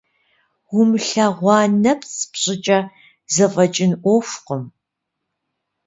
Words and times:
Умылъэгъуа 0.79 1.57
нэпцӀ 1.81 2.21
пщӏыкӏэ 2.31 2.79
зэфӏэкӏын 3.33 3.91
ӏуэхукъым. 4.01 4.63